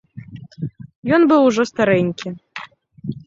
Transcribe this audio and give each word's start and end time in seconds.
Ён 1.17 1.21
быў 1.31 1.41
ужо 1.51 1.63
старэнькі. 1.71 2.27